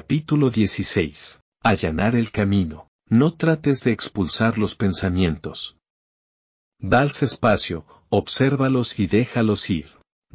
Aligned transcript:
Capítulo 0.00 0.50
16. 0.50 1.42
Allanar 1.60 2.14
el 2.14 2.30
camino. 2.30 2.88
No 3.08 3.34
trates 3.34 3.82
de 3.82 3.90
expulsar 3.90 4.56
los 4.56 4.76
pensamientos. 4.76 5.76
Dals 6.78 7.24
espacio, 7.24 7.84
obsérvalos 8.08 9.00
y 9.00 9.08
déjalos 9.08 9.68
ir. 9.70 9.88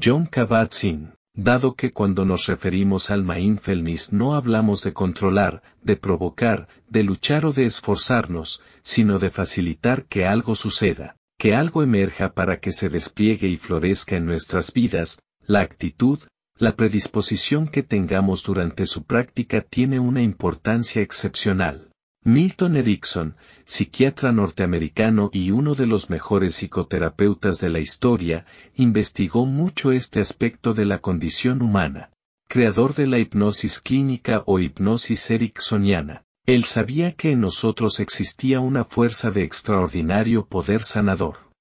John 0.04 0.26
Kabat-Zinn. 0.26 1.14
Dado 1.34 1.76
que 1.76 1.94
cuando 1.94 2.26
nos 2.26 2.48
referimos 2.48 3.10
al 3.10 3.24
mindfulness 3.24 4.12
no 4.12 4.36
hablamos 4.36 4.84
de 4.84 4.92
controlar, 4.92 5.64
de 5.82 5.96
provocar, 5.96 6.68
de 6.90 7.04
luchar 7.04 7.46
o 7.46 7.54
de 7.54 7.66
esforzarnos, 7.66 8.62
sino 8.82 9.18
de 9.18 9.30
facilitar 9.30 10.04
que 10.08 10.26
algo 10.26 10.56
suceda, 10.56 11.16
que 11.38 11.56
algo 11.56 11.84
emerja 11.84 12.34
para 12.34 12.60
que 12.60 12.74
se 12.74 12.90
despliegue 12.90 13.48
y 13.48 13.56
florezca 13.56 14.18
en 14.18 14.26
nuestras 14.26 14.74
vidas, 14.74 15.20
la 15.48 15.62
actitud, 15.62 16.20
la 16.58 16.76
predisposición 16.76 17.68
que 17.68 17.84
tengamos 17.84 18.44
durante 18.44 18.86
su 18.86 19.04
práctica 19.04 19.62
tiene 19.62 20.00
una 20.00 20.22
importancia 20.22 21.02
excepcional. 21.02 21.90
Milton 22.24 22.78
Erickson, 22.78 23.36
psiquiatra 23.66 24.32
norteamericano 24.32 25.30
y 25.34 25.52
uno 25.52 25.76
de 25.76 25.88
los 25.88 26.10
mejores 26.10 26.56
psicoterapeutas 26.56 27.60
de 27.60 27.70
la 27.70 27.80
historia, 27.80 28.46
investigó 28.76 29.46
mucho 29.46 29.92
este 29.92 30.22
aspecto 30.22 30.74
de 30.74 30.86
la 30.86 31.00
condición 31.00 31.62
humana. 31.62 32.12
Creador 32.48 32.94
de 32.94 33.08
la 33.08 33.20
hipnosis 33.20 33.80
clínica 33.80 34.44
o 34.46 34.60
hipnosis 34.60 35.32
ericksoniana, 35.32 36.24
él 36.46 36.66
sabía 36.66 37.14
que 37.14 37.32
en 37.32 37.42
nosotros 37.42 38.00
existía 38.00 38.60
una 38.60 38.86
fuerza 38.86 39.32
de 39.32 39.44
extraordinario 39.44 40.46
poder 40.46 40.84
sanador. 40.84 41.52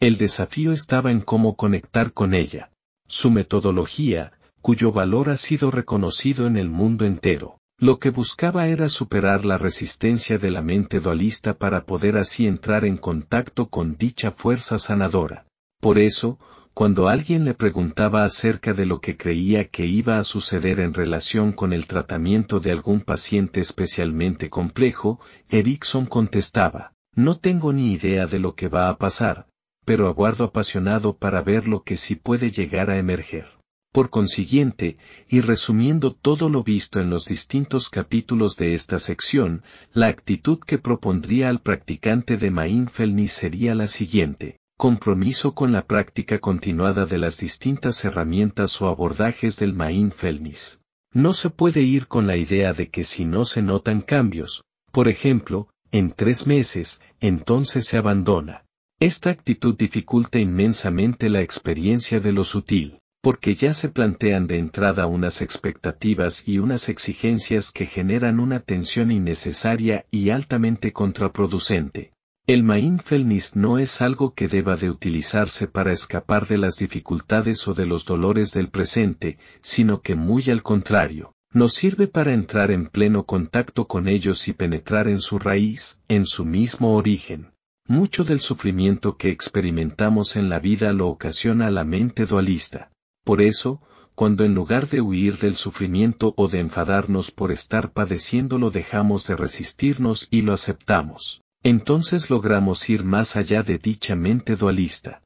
El 0.00 0.18
desafío 0.18 0.72
estaba 0.72 1.10
en 1.10 1.20
cómo 1.20 1.56
conectar 1.56 2.12
con 2.12 2.34
ella. 2.34 2.70
Su 3.16 3.30
metodología, 3.30 4.32
cuyo 4.60 4.90
valor 4.90 5.30
ha 5.30 5.36
sido 5.36 5.70
reconocido 5.70 6.48
en 6.48 6.56
el 6.56 6.68
mundo 6.68 7.04
entero, 7.04 7.60
lo 7.78 8.00
que 8.00 8.10
buscaba 8.10 8.66
era 8.66 8.88
superar 8.88 9.44
la 9.44 9.56
resistencia 9.56 10.36
de 10.36 10.50
la 10.50 10.62
mente 10.62 10.98
dualista 10.98 11.56
para 11.56 11.86
poder 11.86 12.18
así 12.18 12.48
entrar 12.48 12.84
en 12.84 12.96
contacto 12.96 13.68
con 13.68 13.96
dicha 13.96 14.32
fuerza 14.32 14.78
sanadora. 14.78 15.46
Por 15.80 16.00
eso, 16.00 16.40
cuando 16.74 17.06
alguien 17.06 17.44
le 17.44 17.54
preguntaba 17.54 18.24
acerca 18.24 18.74
de 18.74 18.84
lo 18.84 19.00
que 19.00 19.16
creía 19.16 19.68
que 19.68 19.86
iba 19.86 20.18
a 20.18 20.24
suceder 20.24 20.80
en 20.80 20.92
relación 20.92 21.52
con 21.52 21.72
el 21.72 21.86
tratamiento 21.86 22.58
de 22.58 22.72
algún 22.72 23.00
paciente 23.00 23.60
especialmente 23.60 24.50
complejo, 24.50 25.20
Erickson 25.50 26.06
contestaba, 26.06 26.94
no 27.14 27.38
tengo 27.38 27.72
ni 27.72 27.92
idea 27.92 28.26
de 28.26 28.40
lo 28.40 28.56
que 28.56 28.66
va 28.66 28.88
a 28.88 28.98
pasar, 28.98 29.46
pero 29.84 30.08
aguardo 30.08 30.44
apasionado 30.44 31.16
para 31.16 31.42
ver 31.42 31.68
lo 31.68 31.82
que 31.82 31.96
sí 31.96 32.14
puede 32.14 32.50
llegar 32.50 32.90
a 32.90 32.98
emerger. 32.98 33.46
Por 33.92 34.10
consiguiente, 34.10 34.96
y 35.28 35.40
resumiendo 35.40 36.12
todo 36.12 36.48
lo 36.48 36.64
visto 36.64 37.00
en 37.00 37.10
los 37.10 37.26
distintos 37.26 37.90
capítulos 37.90 38.56
de 38.56 38.74
esta 38.74 38.98
sección, 38.98 39.62
la 39.92 40.08
actitud 40.08 40.58
que 40.58 40.78
propondría 40.78 41.48
al 41.48 41.60
practicante 41.60 42.36
de 42.36 42.50
mindfulness 42.50 43.32
sería 43.32 43.76
la 43.76 43.86
siguiente. 43.86 44.58
Compromiso 44.76 45.54
con 45.54 45.70
la 45.70 45.86
práctica 45.86 46.40
continuada 46.40 47.06
de 47.06 47.18
las 47.18 47.38
distintas 47.38 48.04
herramientas 48.04 48.82
o 48.82 48.88
abordajes 48.88 49.56
del 49.58 49.74
mindfulness. 49.74 50.80
No 51.12 51.32
se 51.32 51.50
puede 51.50 51.82
ir 51.82 52.08
con 52.08 52.26
la 52.26 52.36
idea 52.36 52.72
de 52.72 52.88
que 52.88 53.04
si 53.04 53.24
no 53.24 53.44
se 53.44 53.62
notan 53.62 54.00
cambios, 54.00 54.64
por 54.90 55.08
ejemplo, 55.08 55.68
en 55.92 56.10
tres 56.10 56.48
meses, 56.48 57.00
entonces 57.20 57.86
se 57.86 57.98
abandona. 57.98 58.63
Esta 59.04 59.28
actitud 59.28 59.76
dificulta 59.76 60.38
inmensamente 60.38 61.28
la 61.28 61.42
experiencia 61.42 62.20
de 62.20 62.32
lo 62.32 62.42
sutil, 62.42 63.00
porque 63.20 63.54
ya 63.54 63.74
se 63.74 63.90
plantean 63.90 64.46
de 64.46 64.56
entrada 64.56 65.06
unas 65.06 65.42
expectativas 65.42 66.48
y 66.48 66.58
unas 66.58 66.88
exigencias 66.88 67.70
que 67.70 67.84
generan 67.84 68.40
una 68.40 68.60
tensión 68.60 69.12
innecesaria 69.12 70.06
y 70.10 70.30
altamente 70.30 70.94
contraproducente. 70.94 72.14
El 72.46 72.62
mindfulness 72.62 73.56
no 73.56 73.76
es 73.76 74.00
algo 74.00 74.32
que 74.32 74.48
deba 74.48 74.74
de 74.74 74.88
utilizarse 74.88 75.68
para 75.68 75.92
escapar 75.92 76.46
de 76.46 76.56
las 76.56 76.78
dificultades 76.78 77.68
o 77.68 77.74
de 77.74 77.84
los 77.84 78.06
dolores 78.06 78.52
del 78.52 78.70
presente, 78.70 79.36
sino 79.60 80.00
que 80.00 80.14
muy 80.14 80.44
al 80.48 80.62
contrario, 80.62 81.34
nos 81.52 81.74
sirve 81.74 82.06
para 82.06 82.32
entrar 82.32 82.70
en 82.70 82.86
pleno 82.86 83.24
contacto 83.26 83.86
con 83.86 84.08
ellos 84.08 84.48
y 84.48 84.54
penetrar 84.54 85.08
en 85.08 85.18
su 85.18 85.38
raíz, 85.38 86.00
en 86.08 86.24
su 86.24 86.46
mismo 86.46 86.96
origen. 86.96 87.53
Mucho 87.86 88.24
del 88.24 88.40
sufrimiento 88.40 89.18
que 89.18 89.28
experimentamos 89.28 90.36
en 90.36 90.48
la 90.48 90.58
vida 90.58 90.94
lo 90.94 91.08
ocasiona 91.08 91.70
la 91.70 91.84
mente 91.84 92.24
dualista. 92.24 92.90
Por 93.24 93.42
eso, 93.42 93.82
cuando 94.14 94.44
en 94.44 94.54
lugar 94.54 94.88
de 94.88 95.02
huir 95.02 95.36
del 95.38 95.54
sufrimiento 95.54 96.32
o 96.38 96.48
de 96.48 96.60
enfadarnos 96.60 97.30
por 97.30 97.52
estar 97.52 97.92
padeciéndolo 97.92 98.70
dejamos 98.70 99.26
de 99.26 99.36
resistirnos 99.36 100.28
y 100.30 100.40
lo 100.42 100.54
aceptamos, 100.54 101.42
entonces 101.62 102.30
logramos 102.30 102.88
ir 102.88 103.04
más 103.04 103.36
allá 103.36 103.62
de 103.62 103.76
dicha 103.76 104.16
mente 104.16 104.56
dualista. 104.56 105.22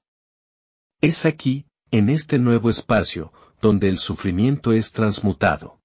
Es 1.00 1.26
aquí, 1.26 1.66
en 1.92 2.08
este 2.08 2.40
nuevo 2.40 2.70
espacio, 2.70 3.32
donde 3.62 3.88
el 3.88 3.98
sufrimiento 3.98 4.72
es 4.72 4.90
transmutado. 4.90 5.78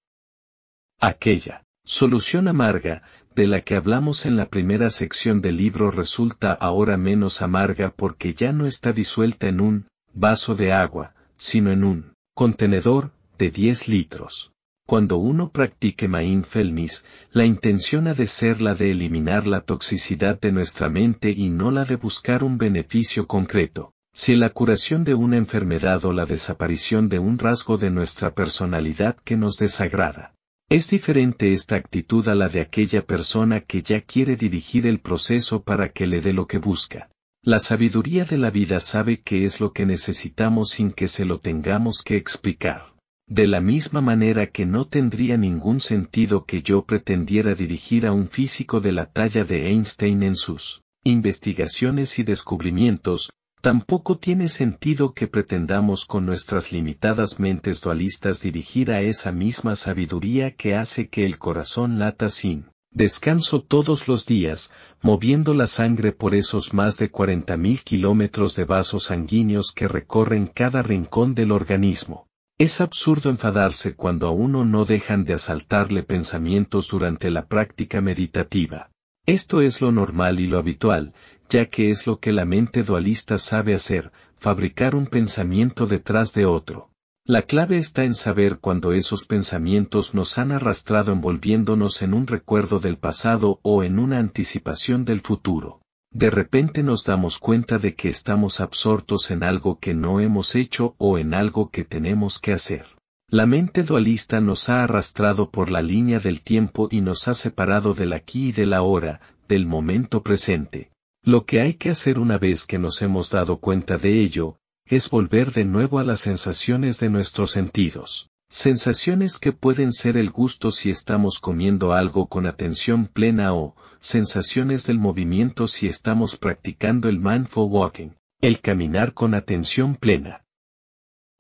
Aquella 1.00 1.66
solución 1.86 2.48
amarga, 2.48 3.04
de 3.36 3.48
la 3.48 3.62
que 3.62 3.76
hablamos 3.76 4.26
en 4.26 4.38
la 4.38 4.50
primera 4.50 4.90
sección 4.90 5.42
del 5.42 5.58
libro 5.58 5.92
resulta 5.92 6.54
ahora 6.54 6.98
menos 6.98 7.42
amarga 7.42 7.94
porque 7.96 8.34
ya 8.34 8.52
no 8.52 8.66
está 8.66 8.94
disuelta 8.94 9.48
en 9.48 9.60
un 9.60 9.88
vaso 10.14 10.56
de 10.56 10.72
agua, 10.72 11.16
sino 11.36 11.72
en 11.72 11.84
un 11.84 12.14
contenedor 12.36 13.12
de 13.38 13.50
10 13.50 13.88
litros. 13.88 14.52
Cuando 14.86 15.18
uno 15.18 15.50
practique 15.50 16.08
mindfulness, 16.08 17.06
la 17.32 17.46
intención 17.46 18.08
ha 18.08 18.14
de 18.14 18.28
ser 18.28 18.62
la 18.62 18.76
de 18.76 18.92
eliminar 18.92 19.48
la 19.48 19.62
toxicidad 19.62 20.40
de 20.40 20.52
nuestra 20.52 20.90
mente 20.90 21.32
y 21.32 21.50
no 21.50 21.72
la 21.72 21.86
de 21.86 21.96
buscar 21.96 22.44
un 22.44 22.58
beneficio 22.58 23.26
concreto. 23.26 23.94
Si 24.14 24.36
la 24.36 24.50
curación 24.50 25.06
de 25.06 25.16
una 25.16 25.38
enfermedad 25.38 26.06
o 26.06 26.12
la 26.12 26.26
desaparición 26.26 27.10
de 27.10 27.18
un 27.18 27.40
rasgo 27.40 27.78
de 27.78 27.90
nuestra 27.90 28.36
personalidad 28.36 29.16
que 29.24 29.38
nos 29.38 29.58
desagrada. 29.58 30.36
Es 30.70 30.90
diferente 30.90 31.54
esta 31.54 31.76
actitud 31.76 32.28
a 32.28 32.36
la 32.36 32.50
de 32.50 32.62
aquella 32.62 33.06
persona 33.06 33.62
que 33.62 33.84
ya 33.84 34.02
quiere 34.02 34.36
dirigir 34.36 34.88
el 34.88 35.00
proceso 35.00 35.62
para 35.62 35.90
que 35.90 36.08
le 36.08 36.20
dé 36.20 36.34
lo 36.34 36.48
que 36.48 36.58
busca. 36.58 37.10
La 37.44 37.60
sabiduría 37.60 38.26
de 38.26 38.38
la 38.38 38.50
vida 38.50 38.80
sabe 38.80 39.22
qué 39.22 39.44
es 39.44 39.60
lo 39.60 39.74
que 39.74 39.86
necesitamos 39.86 40.72
sin 40.72 40.92
que 40.92 41.08
se 41.08 41.26
lo 41.26 41.40
tengamos 41.40 42.02
que 42.02 42.16
explicar. 42.18 42.96
De 43.28 43.48
la 43.48 43.62
misma 43.62 44.02
manera 44.02 44.48
que 44.48 44.66
no 44.66 44.86
tendría 44.86 45.38
ningún 45.38 45.80
sentido 45.80 46.46
que 46.46 46.62
yo 46.62 46.86
pretendiera 46.86 47.54
dirigir 47.54 48.08
a 48.08 48.12
un 48.12 48.28
físico 48.28 48.80
de 48.80 48.94
la 48.94 49.12
talla 49.12 49.44
de 49.44 49.70
Einstein 49.70 50.24
en 50.24 50.36
sus 50.36 50.82
investigaciones 51.04 52.18
y 52.18 52.24
descubrimientos, 52.24 53.30
Tampoco 53.64 54.18
tiene 54.18 54.50
sentido 54.50 55.14
que 55.14 55.30
pretendamos 55.30 56.04
con 56.04 56.26
nuestras 56.26 56.74
limitadas 56.74 57.40
mentes 57.40 57.80
dualistas 57.80 58.42
dirigir 58.42 58.92
a 58.92 59.00
esa 59.00 59.32
misma 59.32 59.78
sabiduría 59.78 60.54
que 60.54 60.76
hace 60.76 61.08
que 61.08 61.26
el 61.26 61.38
corazón 61.38 61.98
lata 61.98 62.28
sin 62.28 62.66
descanso 62.92 63.62
todos 63.62 64.10
los 64.10 64.26
días, 64.26 64.74
moviendo 65.02 65.54
la 65.54 65.68
sangre 65.68 66.12
por 66.12 66.36
esos 66.36 66.74
más 66.74 66.98
de 66.98 67.10
40.000 67.10 67.84
kilómetros 67.84 68.54
de 68.58 68.66
vasos 68.66 69.06
sanguíneos 69.06 69.72
que 69.72 69.88
recorren 69.88 70.48
cada 70.48 70.84
rincón 70.84 71.34
del 71.34 71.54
organismo. 71.54 72.28
Es 72.58 72.82
absurdo 72.82 73.30
enfadarse 73.30 73.96
cuando 73.96 74.28
a 74.28 74.32
uno 74.32 74.66
no 74.66 74.84
dejan 74.84 75.24
de 75.24 75.36
asaltarle 75.36 76.04
pensamientos 76.04 76.90
durante 76.90 77.32
la 77.32 77.48
práctica 77.48 78.02
meditativa. 78.02 78.90
Esto 79.26 79.62
es 79.62 79.80
lo 79.80 79.94
normal 79.94 80.42
y 80.42 80.48
lo 80.48 80.58
habitual, 80.58 81.14
ya 81.48 81.68
que 81.68 81.92
es 81.92 82.06
lo 82.08 82.20
que 82.20 82.34
la 82.34 82.44
mente 82.44 82.84
dualista 82.84 83.38
sabe 83.38 83.74
hacer, 83.74 84.12
fabricar 84.38 84.96
un 84.96 85.08
pensamiento 85.08 85.88
detrás 85.88 86.34
de 86.34 86.46
otro. 86.46 86.90
La 87.26 87.44
clave 87.44 87.78
está 87.78 88.04
en 88.04 88.16
saber 88.16 88.60
cuando 88.60 88.92
esos 88.92 89.24
pensamientos 89.24 90.14
nos 90.14 90.38
han 90.38 90.52
arrastrado 90.52 91.14
envolviéndonos 91.14 92.02
en 92.02 92.14
un 92.14 92.28
recuerdo 92.28 92.80
del 92.80 92.98
pasado 92.98 93.62
o 93.62 93.84
en 93.84 93.98
una 93.98 94.20
anticipación 94.20 95.06
del 95.06 95.22
futuro. 95.22 95.80
De 96.12 96.30
repente 96.30 96.84
nos 96.84 97.06
damos 97.06 97.40
cuenta 97.40 97.78
de 97.78 97.96
que 97.96 98.10
estamos 98.10 98.60
absortos 98.60 99.32
en 99.32 99.42
algo 99.42 99.80
que 99.80 99.94
no 99.94 100.20
hemos 100.20 100.54
hecho 100.54 100.96
o 100.98 101.18
en 101.18 101.34
algo 101.34 101.70
que 101.70 101.86
tenemos 101.86 102.40
que 102.40 102.52
hacer. 102.52 102.86
La 103.34 103.48
mente 103.48 103.82
dualista 103.82 104.42
nos 104.42 104.70
ha 104.70 104.84
arrastrado 104.84 105.50
por 105.50 105.72
la 105.72 105.82
línea 105.82 106.20
del 106.20 106.44
tiempo 106.44 106.88
y 106.92 107.02
nos 107.02 107.28
ha 107.28 107.34
separado 107.34 107.96
del 107.96 108.14
aquí 108.14 108.50
y 108.50 108.52
del 108.52 108.74
ahora, 108.74 109.22
del 109.48 109.66
momento 109.66 110.22
presente. 110.22 110.92
Lo 111.24 111.48
que 111.48 111.60
hay 111.60 111.74
que 111.74 111.90
hacer 111.90 112.20
una 112.20 112.38
vez 112.38 112.68
que 112.68 112.78
nos 112.78 113.02
hemos 113.02 113.32
dado 113.32 113.58
cuenta 113.58 113.98
de 113.98 114.22
ello, 114.22 114.60
es 114.86 115.10
volver 115.10 115.52
de 115.52 115.66
nuevo 115.66 115.98
a 115.98 116.04
las 116.04 116.20
sensaciones 116.20 117.00
de 117.00 117.10
nuestros 117.10 117.50
sentidos. 117.50 118.30
Sensaciones 118.50 119.40
que 119.40 119.52
pueden 119.52 119.94
ser 119.94 120.16
el 120.16 120.30
gusto 120.30 120.70
si 120.70 120.92
estamos 120.92 121.40
comiendo 121.40 121.92
algo 121.92 122.28
con 122.28 122.46
atención 122.46 123.08
plena 123.08 123.56
o 123.56 123.76
sensaciones 123.98 124.86
del 124.86 125.00
movimiento 125.00 125.66
si 125.66 125.88
estamos 125.88 126.38
practicando 126.38 127.10
el 127.10 127.18
mindful 127.18 127.68
walking, 127.68 128.12
el 128.42 128.60
caminar 128.60 129.16
con 129.16 129.34
atención 129.34 129.96
plena. 129.96 130.43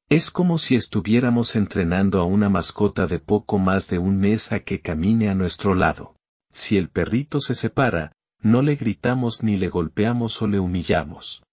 Es 0.09 0.29
como 0.29 0.57
si 0.57 0.75
estuviéramos 0.75 1.55
entrenando 1.55 2.19
a 2.19 2.25
una 2.25 2.49
mascota 2.49 3.07
de 3.07 3.19
poco 3.19 3.57
más 3.57 3.87
de 3.89 3.97
un 3.99 4.19
mes 4.19 4.51
a 4.51 4.59
que 4.59 4.81
camine 4.81 5.29
a 5.29 5.35
nuestro 5.35 5.73
lado. 5.73 6.15
Si 6.51 6.77
el 6.77 6.89
perrito 6.89 7.39
se 7.39 7.55
separa, 7.55 8.11
no 8.39 8.61
le 8.61 8.75
gritamos 8.75 9.41
ni 9.41 9.57
le 9.57 9.69
golpeamos 9.69 10.41
o 10.41 10.47
le 10.47 10.59
humillamos. 10.59 11.43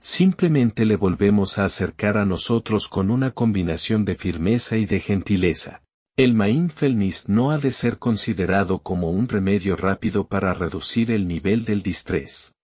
Simplemente 0.00 0.84
le 0.84 0.96
volvemos 0.96 1.58
a 1.58 1.64
acercar 1.64 2.18
a 2.18 2.26
nosotros 2.26 2.88
con 2.88 3.10
una 3.10 3.30
combinación 3.30 4.04
de 4.04 4.16
firmeza 4.16 4.76
y 4.76 4.84
de 4.84 5.00
gentileza. 5.00 5.82
El 6.16 6.34
mindfulness 6.34 7.28
no 7.28 7.50
ha 7.50 7.58
de 7.58 7.70
ser 7.70 7.98
considerado 7.98 8.80
como 8.80 9.10
un 9.10 9.28
remedio 9.28 9.76
rápido 9.76 10.28
para 10.28 10.52
reducir 10.52 11.10
el 11.10 11.26
nivel 11.26 11.64
del 11.64 11.82
distrés. 11.82 12.54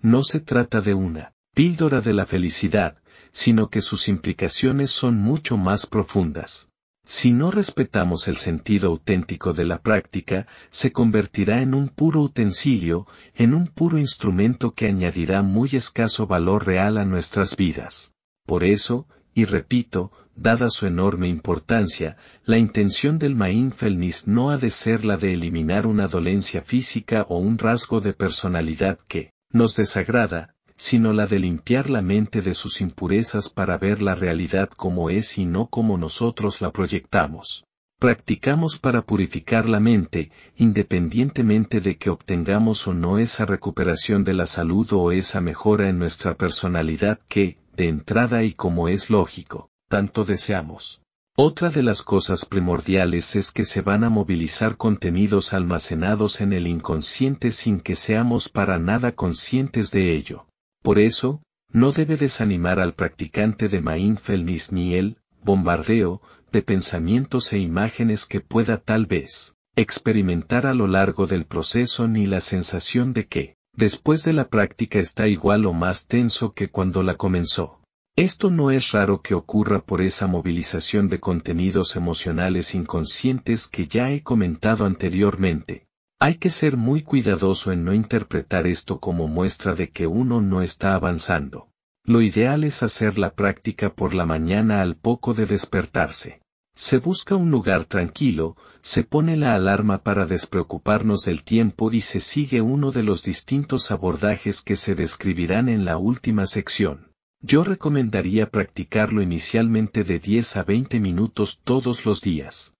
No 0.00 0.22
se 0.22 0.40
trata 0.40 0.80
de 0.80 0.94
una 0.94 1.34
píldora 1.54 2.00
de 2.00 2.14
la 2.14 2.24
felicidad, 2.24 2.96
sino 3.30 3.68
que 3.70 3.80
sus 3.80 4.08
implicaciones 4.08 4.90
son 4.90 5.18
mucho 5.18 5.56
más 5.56 5.86
profundas. 5.86 6.70
Si 7.04 7.32
no 7.32 7.50
respetamos 7.50 8.28
el 8.28 8.36
sentido 8.36 8.90
auténtico 8.90 9.54
de 9.54 9.64
la 9.64 9.80
práctica, 9.80 10.46
se 10.68 10.92
convertirá 10.92 11.62
en 11.62 11.72
un 11.72 11.88
puro 11.88 12.20
utensilio, 12.20 13.06
en 13.34 13.54
un 13.54 13.66
puro 13.66 13.96
instrumento 13.96 14.74
que 14.74 14.88
añadirá 14.88 15.40
muy 15.40 15.70
escaso 15.72 16.26
valor 16.26 16.66
real 16.66 16.98
a 16.98 17.06
nuestras 17.06 17.56
vidas. 17.56 18.14
Por 18.44 18.62
eso, 18.62 19.06
y 19.32 19.46
repito, 19.46 20.12
dada 20.36 20.68
su 20.68 20.86
enorme 20.86 21.28
importancia, 21.28 22.18
la 22.44 22.58
intención 22.58 23.18
del 23.18 23.36
mindfulness 23.36 24.28
no 24.28 24.50
ha 24.50 24.58
de 24.58 24.68
ser 24.68 25.06
la 25.06 25.16
de 25.16 25.32
eliminar 25.32 25.86
una 25.86 26.08
dolencia 26.08 26.60
física 26.60 27.24
o 27.30 27.38
un 27.38 27.56
rasgo 27.56 28.02
de 28.02 28.12
personalidad 28.12 28.98
que 29.08 29.32
nos 29.50 29.76
desagrada, 29.76 30.56
sino 30.78 31.12
la 31.12 31.26
de 31.26 31.40
limpiar 31.40 31.90
la 31.90 32.02
mente 32.02 32.40
de 32.40 32.54
sus 32.54 32.80
impurezas 32.80 33.50
para 33.50 33.78
ver 33.78 34.00
la 34.00 34.14
realidad 34.14 34.70
como 34.70 35.10
es 35.10 35.36
y 35.36 35.44
no 35.44 35.66
como 35.66 35.98
nosotros 35.98 36.60
la 36.60 36.70
proyectamos. 36.70 37.64
Practicamos 37.98 38.78
para 38.78 39.02
purificar 39.02 39.68
la 39.68 39.80
mente, 39.80 40.30
independientemente 40.56 41.80
de 41.80 41.98
que 41.98 42.10
obtengamos 42.10 42.86
o 42.86 42.94
no 42.94 43.18
esa 43.18 43.44
recuperación 43.44 44.22
de 44.22 44.34
la 44.34 44.46
salud 44.46 44.86
o 44.92 45.10
esa 45.10 45.40
mejora 45.40 45.88
en 45.88 45.98
nuestra 45.98 46.36
personalidad 46.36 47.18
que, 47.28 47.58
de 47.76 47.88
entrada 47.88 48.44
y 48.44 48.52
como 48.52 48.86
es 48.86 49.10
lógico, 49.10 49.70
tanto 49.88 50.24
deseamos. 50.24 51.02
Otra 51.36 51.70
de 51.70 51.82
las 51.82 52.02
cosas 52.02 52.44
primordiales 52.44 53.34
es 53.34 53.50
que 53.50 53.64
se 53.64 53.80
van 53.80 54.04
a 54.04 54.10
movilizar 54.10 54.76
contenidos 54.76 55.52
almacenados 55.52 56.40
en 56.40 56.52
el 56.52 56.68
inconsciente 56.68 57.50
sin 57.50 57.80
que 57.80 57.96
seamos 57.96 58.48
para 58.48 58.78
nada 58.78 59.10
conscientes 59.12 59.90
de 59.90 60.14
ello. 60.14 60.47
Por 60.82 60.98
eso, 60.98 61.42
no 61.70 61.92
debe 61.92 62.16
desanimar 62.16 62.80
al 62.80 62.94
practicante 62.94 63.68
de 63.68 63.80
mindfulness 63.80 64.72
ni 64.72 64.94
el 64.94 65.18
bombardeo 65.42 66.22
de 66.50 66.62
pensamientos 66.62 67.52
e 67.52 67.58
imágenes 67.58 68.26
que 68.26 68.40
pueda 68.40 68.78
tal 68.78 69.06
vez 69.06 69.56
experimentar 69.76 70.66
a 70.66 70.74
lo 70.74 70.86
largo 70.86 71.26
del 71.26 71.44
proceso 71.44 72.08
ni 72.08 72.26
la 72.26 72.40
sensación 72.40 73.12
de 73.12 73.26
que, 73.26 73.56
después 73.72 74.24
de 74.24 74.32
la 74.32 74.48
práctica 74.48 74.98
está 74.98 75.28
igual 75.28 75.66
o 75.66 75.72
más 75.72 76.08
tenso 76.08 76.52
que 76.52 76.68
cuando 76.68 77.02
la 77.02 77.14
comenzó. 77.14 77.80
Esto 78.16 78.50
no 78.50 78.72
es 78.72 78.90
raro 78.90 79.22
que 79.22 79.34
ocurra 79.34 79.80
por 79.80 80.02
esa 80.02 80.26
movilización 80.26 81.08
de 81.08 81.20
contenidos 81.20 81.94
emocionales 81.94 82.74
inconscientes 82.74 83.68
que 83.68 83.86
ya 83.86 84.10
he 84.10 84.22
comentado 84.24 84.86
anteriormente, 84.86 85.86
hay 86.20 86.34
que 86.34 86.50
ser 86.50 86.76
muy 86.76 87.02
cuidadoso 87.02 87.70
en 87.70 87.84
no 87.84 87.94
interpretar 87.94 88.66
esto 88.66 88.98
como 88.98 89.28
muestra 89.28 89.74
de 89.74 89.90
que 89.90 90.08
uno 90.08 90.40
no 90.40 90.62
está 90.62 90.94
avanzando. 90.94 91.68
Lo 92.04 92.22
ideal 92.22 92.64
es 92.64 92.82
hacer 92.82 93.18
la 93.18 93.34
práctica 93.34 93.94
por 93.94 94.14
la 94.14 94.26
mañana 94.26 94.82
al 94.82 94.96
poco 94.96 95.32
de 95.34 95.46
despertarse. 95.46 96.40
Se 96.74 96.98
busca 96.98 97.36
un 97.36 97.50
lugar 97.50 97.84
tranquilo, 97.84 98.56
se 98.80 99.04
pone 99.04 99.36
la 99.36 99.54
alarma 99.54 100.02
para 100.02 100.26
despreocuparnos 100.26 101.24
del 101.24 101.44
tiempo 101.44 101.92
y 101.92 102.00
se 102.00 102.20
sigue 102.20 102.62
uno 102.62 102.90
de 102.90 103.02
los 103.02 103.22
distintos 103.22 103.90
abordajes 103.90 104.62
que 104.62 104.76
se 104.76 104.94
describirán 104.94 105.68
en 105.68 105.84
la 105.84 105.98
última 105.98 106.46
sección. 106.46 107.12
Yo 107.40 107.62
recomendaría 107.62 108.50
practicarlo 108.50 109.22
inicialmente 109.22 110.02
de 110.02 110.18
10 110.18 110.56
a 110.56 110.64
20 110.64 110.98
minutos 110.98 111.60
todos 111.62 112.04
los 112.04 112.20
días. 112.20 112.74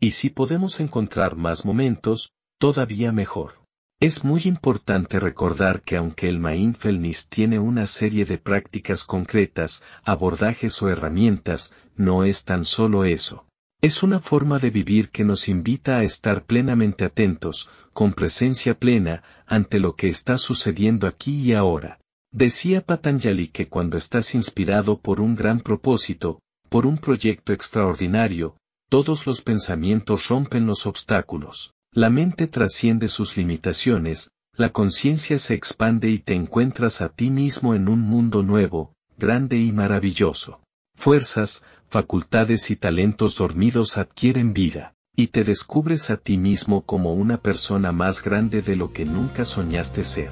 Y 0.00 0.12
si 0.12 0.30
podemos 0.30 0.78
encontrar 0.80 1.36
más 1.36 1.64
momentos, 1.64 2.32
todavía 2.58 3.10
mejor. 3.12 3.54
Es 4.00 4.22
muy 4.22 4.42
importante 4.44 5.18
recordar 5.18 5.82
que 5.82 5.96
aunque 5.96 6.28
el 6.28 6.38
mindfulness 6.38 7.28
tiene 7.28 7.58
una 7.58 7.84
serie 7.86 8.24
de 8.24 8.38
prácticas 8.38 9.04
concretas, 9.04 9.82
abordajes 10.04 10.80
o 10.82 10.88
herramientas, 10.88 11.74
no 11.96 12.22
es 12.22 12.44
tan 12.44 12.64
solo 12.64 13.04
eso. 13.04 13.44
Es 13.80 14.04
una 14.04 14.20
forma 14.20 14.60
de 14.60 14.70
vivir 14.70 15.10
que 15.10 15.24
nos 15.24 15.48
invita 15.48 15.98
a 15.98 16.04
estar 16.04 16.44
plenamente 16.44 17.04
atentos, 17.04 17.68
con 17.92 18.12
presencia 18.12 18.78
plena, 18.78 19.24
ante 19.46 19.80
lo 19.80 19.96
que 19.96 20.06
está 20.06 20.38
sucediendo 20.38 21.08
aquí 21.08 21.40
y 21.40 21.54
ahora. 21.54 21.98
Decía 22.30 22.82
Patanjali 22.82 23.48
que 23.48 23.68
cuando 23.68 23.96
estás 23.96 24.36
inspirado 24.36 25.00
por 25.00 25.20
un 25.20 25.34
gran 25.34 25.58
propósito, 25.58 26.40
por 26.68 26.86
un 26.86 26.98
proyecto 26.98 27.52
extraordinario, 27.52 28.56
todos 28.88 29.26
los 29.26 29.42
pensamientos 29.42 30.28
rompen 30.28 30.66
los 30.66 30.86
obstáculos. 30.86 31.74
La 31.92 32.10
mente 32.10 32.46
trasciende 32.46 33.08
sus 33.08 33.36
limitaciones, 33.36 34.30
la 34.54 34.70
conciencia 34.70 35.38
se 35.38 35.54
expande 35.54 36.10
y 36.10 36.18
te 36.18 36.34
encuentras 36.34 37.00
a 37.00 37.08
ti 37.08 37.30
mismo 37.30 37.74
en 37.74 37.88
un 37.88 38.00
mundo 38.00 38.42
nuevo, 38.42 38.92
grande 39.16 39.58
y 39.58 39.72
maravilloso. 39.72 40.60
Fuerzas, 40.96 41.64
facultades 41.88 42.70
y 42.70 42.76
talentos 42.76 43.36
dormidos 43.36 43.98
adquieren 43.98 44.52
vida, 44.52 44.94
y 45.14 45.28
te 45.28 45.44
descubres 45.44 46.10
a 46.10 46.16
ti 46.16 46.38
mismo 46.38 46.82
como 46.82 47.14
una 47.14 47.40
persona 47.40 47.92
más 47.92 48.22
grande 48.22 48.62
de 48.62 48.76
lo 48.76 48.92
que 48.92 49.04
nunca 49.04 49.44
soñaste 49.44 50.04
ser. 50.04 50.30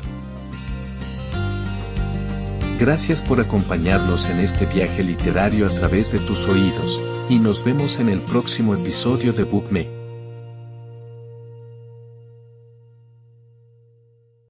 Gracias 2.79 3.23
por 3.23 3.41
acompañarnos 3.41 4.27
en 4.27 4.39
este 4.39 4.67
viaje 4.67 5.03
literario 5.03 5.67
a 5.67 5.71
través 5.71 6.13
de 6.13 6.19
tus 6.19 6.47
oídos, 6.47 7.01
y 7.29 7.39
nos 7.39 7.65
vemos 7.65 7.99
en 7.99 8.09
el 8.09 8.21
próximo 8.21 8.75
episodio 8.75 9.33
de 9.33 9.45
BookMe. 9.45 9.96